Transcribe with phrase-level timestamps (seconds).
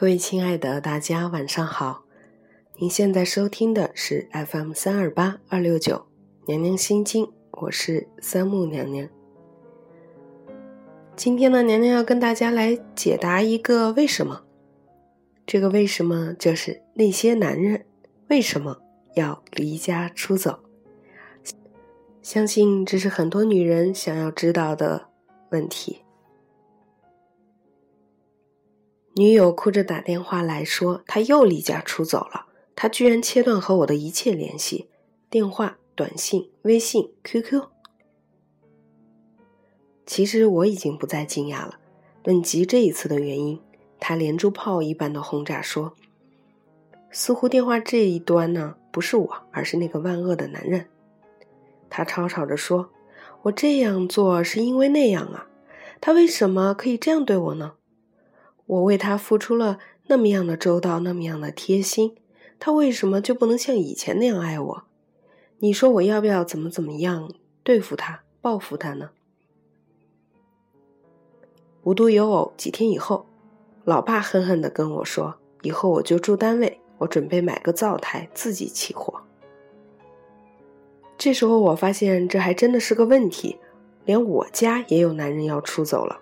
[0.00, 2.04] 各位亲爱的，大家晚上好。
[2.78, 6.06] 您现在收听的是 FM 三二八二六九
[6.46, 9.06] 娘娘心经，我是三木娘娘。
[11.16, 14.44] 今天呢，娘娘要跟大家来解答一个为什么。
[15.46, 17.84] 这个为什么就是那些男人
[18.28, 18.80] 为什么
[19.16, 20.60] 要离家出走？
[22.22, 25.08] 相信这是很多女人想要知道的
[25.50, 26.00] 问题。
[29.20, 32.46] 女友哭着打电话来说，他又离家出走了。
[32.74, 34.88] 他居然切断和我的一切联系，
[35.28, 37.64] 电话、短信、微信、QQ。
[40.06, 41.78] 其实我已经不再惊讶了。
[42.24, 43.60] 问及这一次的原因，
[43.98, 45.92] 他连珠炮一般的轰炸说
[47.12, 50.86] ：“似乎电话这一端呢，不是我，而是那个万恶的男人。”
[51.90, 52.88] 他吵吵着说
[53.44, 55.46] ：“我这样做是因为那样啊，
[56.00, 57.74] 他为什么可以这样对我呢？”
[58.70, 62.14] 我为他付出了那么样的周到，那么样的贴心，
[62.60, 64.84] 他为什么就不能像以前那样爱我？
[65.58, 67.32] 你说我要不要怎么怎么样
[67.64, 69.10] 对付他、报复他呢？
[71.82, 73.26] 无独有偶，几天以后，
[73.84, 79.22] 老爸恨恨的跟我说：“以后我就住单位，我准备买个灶台自己起火。”
[81.18, 83.58] 这时候我发现这还真的是个问题，
[84.04, 86.20] 连我家也有男人要出走了。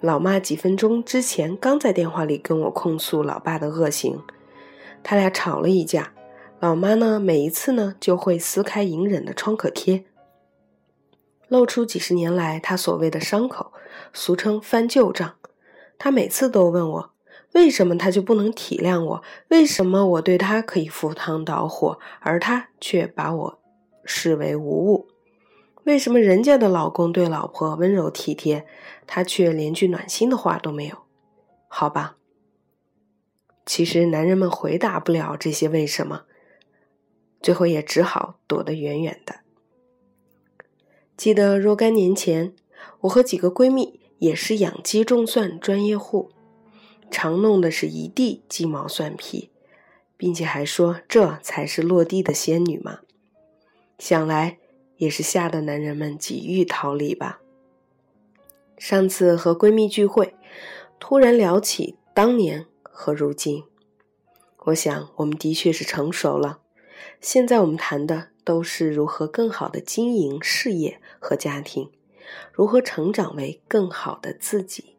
[0.00, 4.22] 老妈几分钟之前刚在电话里跟我控诉老爸的恶行，
[5.02, 6.14] 他俩吵了一架。
[6.58, 10.04] 老妈呢，每一次呢就会撕开隐忍的创可贴，
[11.48, 13.72] 露出几十年来他所谓的伤口，
[14.14, 15.34] 俗称翻旧账。
[15.98, 17.10] 他每次都问我，
[17.52, 19.22] 为什么他就不能体谅我？
[19.48, 23.58] 为什么我对他可以赴汤蹈火，而他却把我
[24.06, 25.09] 视为无物？
[25.84, 28.66] 为什么人家的老公对老婆温柔体贴，
[29.06, 30.96] 他却连句暖心的话都没有？
[31.68, 32.16] 好吧，
[33.64, 36.24] 其实男人们回答不了这些为什么，
[37.40, 39.40] 最后也只好躲得远远的。
[41.16, 42.54] 记得若干年前，
[43.00, 46.30] 我和几个闺蜜也是养鸡种蒜专业户，
[47.10, 49.50] 常弄的是一地鸡毛蒜皮，
[50.18, 53.00] 并且还说这才是落地的仙女嘛。
[53.98, 54.58] 想来。
[55.00, 57.40] 也是吓得男人们几欲逃离吧。
[58.76, 60.34] 上次和闺蜜聚会，
[60.98, 63.64] 突然聊起当年和如今，
[64.66, 66.58] 我想我们的确是成熟了。
[67.18, 71.90] 现在我们谈的都是如何更好的经营事业和家庭，
[72.52, 74.96] 如何成长为更好的自己。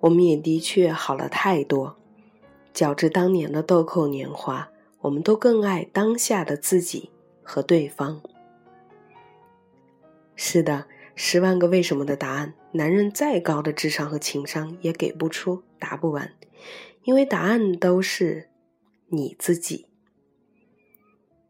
[0.00, 1.96] 我们也的确好了太多。
[2.74, 4.70] 较之当年的豆蔻年华，
[5.02, 7.10] 我们都更爱当下的自己
[7.44, 8.20] 和对方。
[10.42, 16.32] 是的，十万个为什么的答案，男人再高的智商和情商也给不出，答不完，
[17.02, 18.48] 因为答案都是
[19.08, 19.84] 你自己。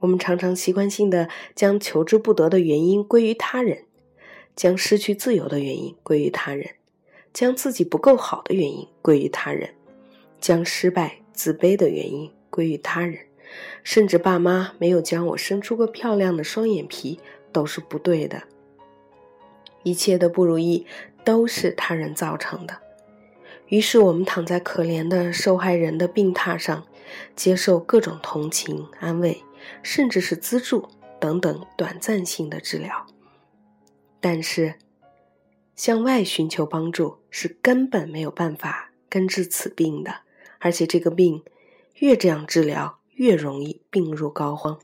[0.00, 3.84] 我们常常习惯性的将求之不得的原因归于他人，
[4.56, 6.70] 将失去自由的原因归于他人，
[7.32, 9.74] 将自己不够好的原因归于他人，
[10.40, 13.26] 将失败自卑的原因归于他人，
[13.84, 17.20] 甚至爸妈没有将我生出个漂亮的双眼皮
[17.52, 18.42] 都是不对的。
[19.82, 20.86] 一切的不如意
[21.24, 22.78] 都是他人造成的，
[23.66, 26.86] 于是我们躺在可怜的受害人的病榻上，
[27.36, 29.42] 接受各种同情、安慰，
[29.82, 30.88] 甚至是资助
[31.20, 33.06] 等等短暂性的治疗。
[34.20, 34.74] 但是，
[35.74, 40.20] 向外寻求帮助是根本没有办法根治此病的，
[40.58, 41.42] 而且这个病
[41.96, 44.78] 越这样治疗，越容易病入膏肓，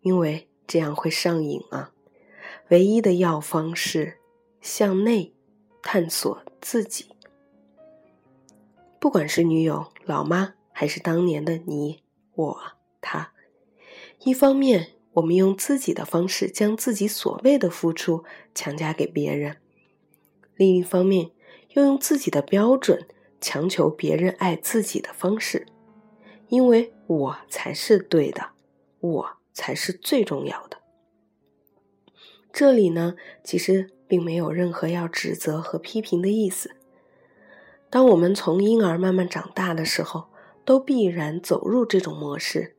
[0.00, 1.92] 因为这样会上瘾啊。
[2.70, 4.18] 唯一的药方是
[4.60, 5.34] 向内
[5.82, 7.10] 探索自己。
[9.00, 12.02] 不管是女友、老妈，还是当年的你、
[12.34, 12.60] 我、
[13.00, 13.32] 他，
[14.24, 19.54] 一方面我们用自己的方式将自己所谓的付出强加给别人；
[20.56, 21.30] 另一方面
[21.70, 23.06] 又用自己的标准
[23.40, 25.66] 强求别人爱自己的方式，
[26.48, 28.50] 因为我才是对的，
[29.00, 30.77] 我才是最重要的。
[32.58, 33.14] 这里呢，
[33.44, 36.72] 其实并没有任何要指责和批评的意思。
[37.88, 40.24] 当我们从婴儿慢慢长大的时候，
[40.64, 42.74] 都必然走入这种模式。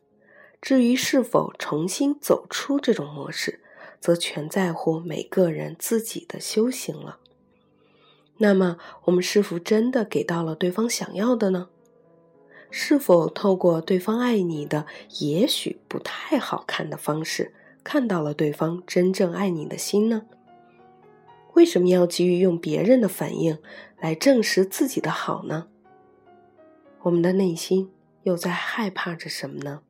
[0.59, 3.61] 至于是否重新走出这种模式，
[4.01, 7.19] 则全在乎每个人自己的修行了。
[8.39, 11.69] 那么，我们是否真的给到了对方想要的呢？
[12.69, 14.85] 是否透过对方爱你的
[15.21, 17.53] 也许不太好看的方式？
[17.91, 20.27] 看到了对方真正爱你的心呢？
[21.55, 23.57] 为什么要急于用别人的反应
[23.99, 25.69] 来证实自己的好呢？
[27.01, 27.91] 我们的内心
[28.21, 29.81] 又在害怕着什么呢？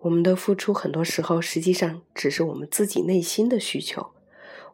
[0.00, 4.10] 我们的付出很多时候实际上只是我们自己内心的需求，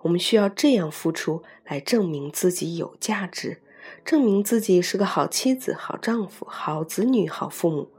[0.01, 3.63] 我们需要这样付出来证明自己有价值，
[4.05, 7.93] 证明自己是个好妻子、好丈夫、好子女、好父母，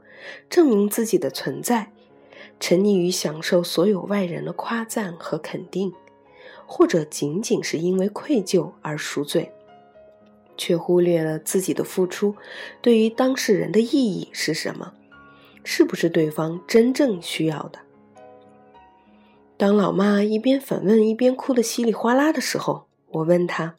[0.48, 1.92] 证明自己的存在，
[2.60, 5.92] 沉溺于享受所有外人的夸赞和肯定，
[6.66, 9.52] 或者仅仅是因为愧疚而赎罪，
[10.56, 12.34] 却忽略了自己的付出
[12.80, 14.92] 对于当事人的意义是什么。
[15.64, 17.78] 是不是对方真正需要的？
[19.56, 23.76] 当老妈一边反问一边哭得稀里哗啦的时候，我问她：“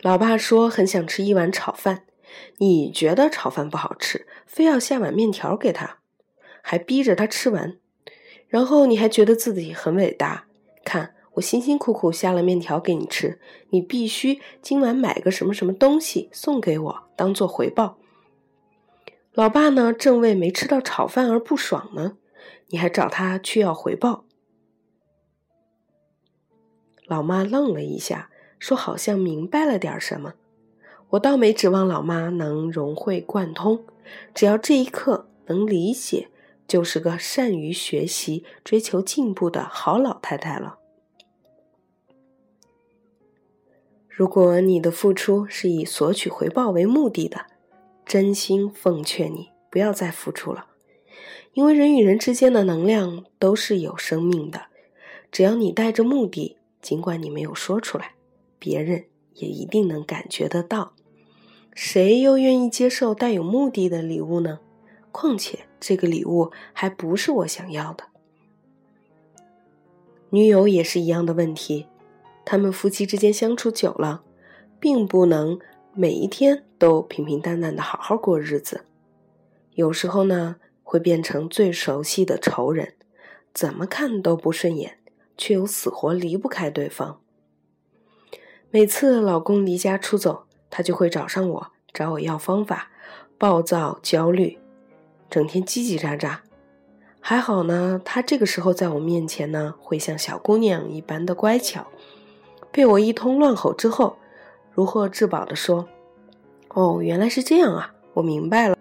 [0.00, 2.04] 老爸说很想吃一碗炒饭，
[2.58, 5.98] 你觉得炒饭不好吃，非要下碗面条给他，
[6.62, 7.78] 还逼着他吃完，
[8.48, 10.46] 然后你还觉得自己很伟大？
[10.84, 13.40] 看我辛辛苦苦下了面条给你吃，
[13.70, 17.98] 你必须今晚买个什么什么东西送给我，当做回报。”
[19.32, 22.18] 老爸呢，正为没吃到炒饭而不爽呢，
[22.68, 24.24] 你还找他去要回报。
[27.06, 30.34] 老妈愣了一下，说：“好像明白了点什么。”
[31.12, 33.84] 我倒没指望老妈能融会贯通，
[34.34, 36.30] 只要这一刻能理解，
[36.66, 40.78] 就是个善于学习、追求进步的好老太太了。
[44.08, 47.44] 如果你的付出是以索取回报为目的的，
[48.06, 50.66] 真心奉劝你不要再付出了，
[51.52, 54.62] 因为人与人之间的能量都是有生命的。
[55.30, 58.14] 只要你带着目的，尽管你没有说出来，
[58.58, 59.04] 别人
[59.34, 60.94] 也一定能感觉得到。
[61.74, 64.60] 谁又愿意接受带有目的的礼物呢？
[65.10, 68.04] 况且这个礼物还不是我想要的。
[70.30, 71.86] 女友也是一样的问题，
[72.44, 74.22] 他们夫妻之间相处久了，
[74.80, 75.58] 并不能。
[75.94, 78.86] 每一天都平平淡淡的好好过日子，
[79.74, 82.94] 有时候呢会变成最熟悉的仇人，
[83.52, 84.96] 怎么看都不顺眼，
[85.36, 87.20] 却又死活离不开对方。
[88.70, 92.88] 每次老公离家出走，他就会找上我，找我要方法，
[93.36, 94.58] 暴躁焦虑，
[95.28, 96.38] 整天叽叽喳喳。
[97.20, 101.86] 还好呢，她这个时候在我面前呢，会像小姑娘一般的乖巧。
[102.72, 104.16] 被我一通乱吼之后。
[104.74, 105.86] 如获至宝的说
[106.72, 108.76] ：“哦，原来是这样啊，我明白了。”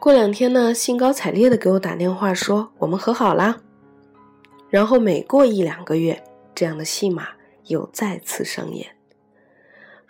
[0.00, 3.60] 过两天呢，兴高采烈的给我打电话说：“我们和好啦。”
[4.68, 6.24] 然后每过一两个月，
[6.56, 7.28] 这样的戏码
[7.68, 8.96] 又再次上演。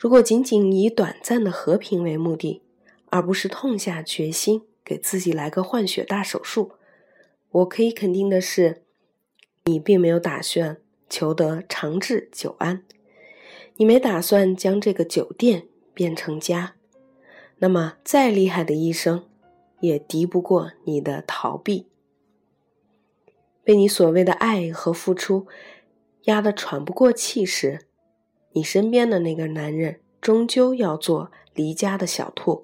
[0.03, 2.61] 如果仅仅以短暂的和平为目的，
[3.09, 6.73] 而不是痛下决心给自己来个换血大手术，
[7.53, 8.83] 我可以肯定的是，
[9.67, 10.79] 你并没有打算
[11.09, 12.83] 求得长治久安。
[13.77, 16.75] 你没打算将这个酒店变成家，
[17.59, 19.25] 那么再厉害的医生，
[19.79, 21.87] 也敌不过你的逃避。
[23.63, 25.47] 被你所谓的爱和付出
[26.25, 27.87] 压得喘不过气时，
[28.53, 32.63] 你身边的那个男人终究要做离家的小兔，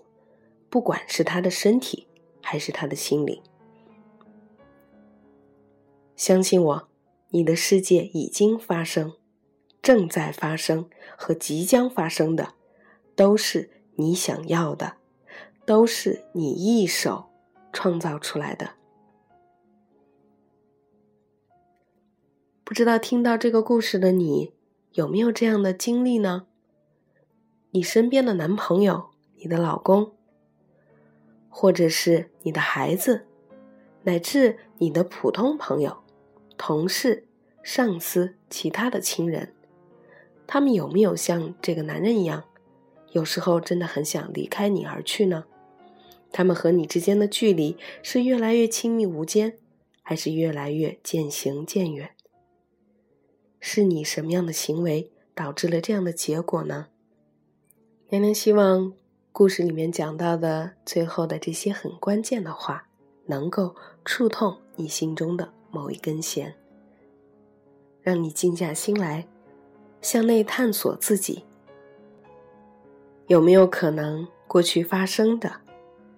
[0.71, 2.07] 不管是他的身体
[2.43, 3.43] 还是他的心灵。
[6.17, 6.89] 相信我，
[7.31, 9.15] 你的世界已经发生。
[9.81, 12.55] 正在发生和即将发生的，
[13.15, 14.97] 都是你想要的，
[15.65, 17.27] 都是你一手
[17.73, 18.73] 创造出来的。
[22.65, 24.53] 不知道听到这个故事的你，
[24.99, 26.49] 有没有这样的经历呢？
[27.71, 30.11] 你身边的男朋友、你的老公，
[31.49, 33.25] 或者是你的孩子，
[34.03, 35.99] 乃至你的普通朋友、
[36.57, 37.29] 同事、
[37.63, 39.55] 上司、其他的亲人。
[40.49, 42.43] 他们有没有像这个男人一样，
[43.13, 45.45] 有时候真的很想离开你而去呢？
[46.33, 49.59] 他们和你之间的距离是越来越亲密无间，
[50.03, 52.11] 还是越来越渐行渐远？
[53.61, 56.87] 是你什么样的行为导致了这样的结果呢？
[58.09, 58.93] 娘娘希望
[59.33, 62.89] 故事里面讲到的最后的这些很关键的话，
[63.27, 63.75] 能够
[64.05, 66.55] 触痛你心中的某一根弦，
[68.01, 69.27] 让你静下心来。
[70.01, 71.43] 向内探索自己，
[73.27, 75.61] 有没有可能过去发生的、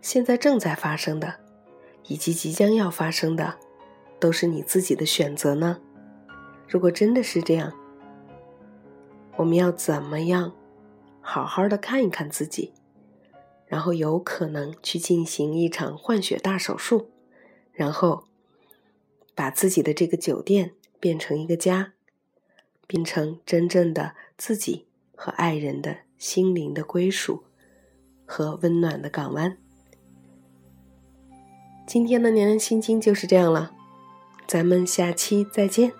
[0.02, 1.36] 现在正在发生的，
[2.06, 3.56] 以及即将要发生的，
[4.18, 5.80] 都是你自己的选择呢？
[6.70, 7.72] 如果真的是这样，
[9.36, 10.54] 我们要怎么样
[11.20, 12.72] 好好的看一看自己，
[13.66, 17.10] 然后有可能去进行一场换血大手术，
[17.72, 18.24] 然后
[19.34, 21.92] 把自己的这个酒店变成一个家。
[22.86, 27.44] 变成真正的自己和爱人的心灵的归属
[28.26, 29.56] 和温暖的港湾。
[31.86, 33.72] 今天的年年心经就是这样了，
[34.48, 35.99] 咱们下期再见。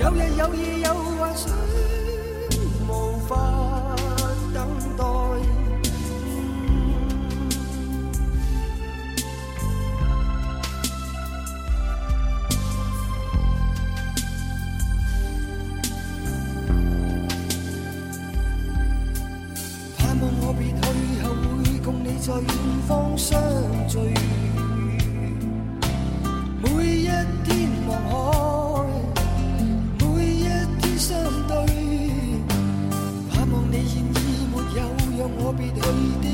[0.00, 1.52] 有日有夜有幻想，
[2.88, 3.36] 无法
[4.52, 5.04] 等待。
[19.98, 20.82] 盼望我别去
[21.22, 21.24] 后
[21.58, 22.42] 会共你在远
[22.88, 23.38] 方相
[23.86, 23.98] 聚，
[26.62, 27.06] 每一
[27.44, 28.31] 天望海。
[35.58, 36.31] 讓我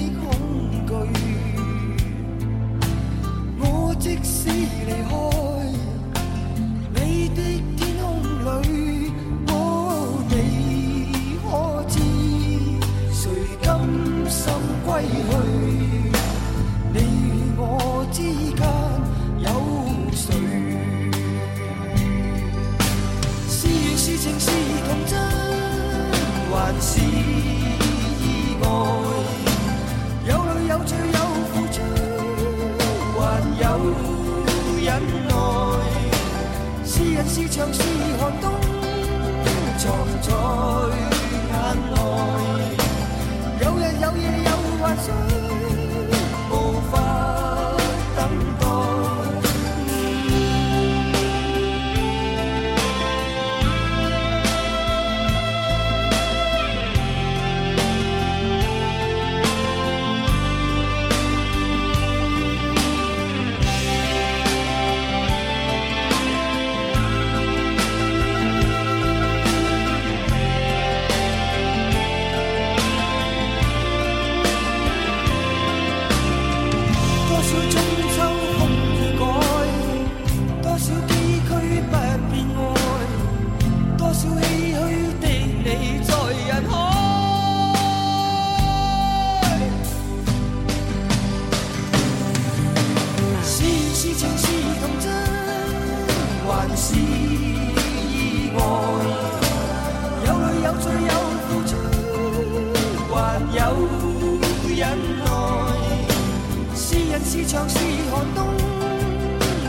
[107.49, 107.79] 长是
[108.11, 108.47] 寒冬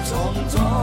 [0.04, 0.79] 藏在